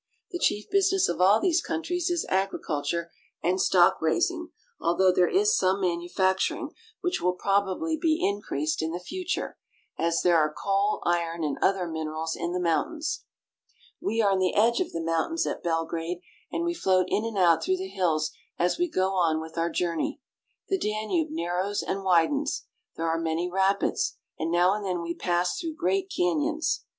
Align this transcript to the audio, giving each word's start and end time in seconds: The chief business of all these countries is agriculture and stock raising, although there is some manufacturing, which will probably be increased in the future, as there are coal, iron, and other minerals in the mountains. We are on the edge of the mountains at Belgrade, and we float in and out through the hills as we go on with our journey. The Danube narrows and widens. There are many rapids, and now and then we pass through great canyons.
The 0.31 0.39
chief 0.39 0.67
business 0.71 1.07
of 1.09 1.21
all 1.21 1.39
these 1.39 1.61
countries 1.61 2.09
is 2.09 2.25
agriculture 2.27 3.11
and 3.43 3.61
stock 3.61 4.01
raising, 4.01 4.49
although 4.79 5.11
there 5.11 5.29
is 5.29 5.55
some 5.55 5.79
manufacturing, 5.79 6.71
which 7.01 7.21
will 7.21 7.35
probably 7.35 7.97
be 8.01 8.19
increased 8.27 8.81
in 8.81 8.93
the 8.93 8.99
future, 8.99 9.59
as 9.99 10.23
there 10.23 10.37
are 10.39 10.51
coal, 10.51 11.03
iron, 11.05 11.43
and 11.43 11.55
other 11.61 11.87
minerals 11.87 12.35
in 12.35 12.51
the 12.51 12.59
mountains. 12.59 13.25
We 14.01 14.23
are 14.23 14.31
on 14.31 14.39
the 14.39 14.55
edge 14.55 14.79
of 14.81 14.91
the 14.91 15.03
mountains 15.03 15.45
at 15.45 15.61
Belgrade, 15.61 16.21
and 16.51 16.65
we 16.65 16.73
float 16.73 17.05
in 17.09 17.23
and 17.23 17.37
out 17.37 17.61
through 17.63 17.77
the 17.77 17.87
hills 17.87 18.31
as 18.57 18.79
we 18.79 18.89
go 18.89 19.11
on 19.13 19.39
with 19.39 19.55
our 19.55 19.69
journey. 19.69 20.19
The 20.69 20.79
Danube 20.79 21.27
narrows 21.29 21.83
and 21.83 22.03
widens. 22.03 22.65
There 22.95 23.07
are 23.07 23.19
many 23.19 23.47
rapids, 23.47 24.17
and 24.39 24.49
now 24.49 24.73
and 24.73 24.83
then 24.83 25.03
we 25.03 25.13
pass 25.13 25.59
through 25.59 25.75
great 25.75 26.11
canyons. 26.11 26.85